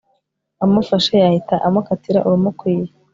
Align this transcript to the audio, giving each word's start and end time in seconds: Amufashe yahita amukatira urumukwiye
Amufashe 0.63 1.13
yahita 1.23 1.55
amukatira 1.67 2.19
urumukwiye 2.27 2.91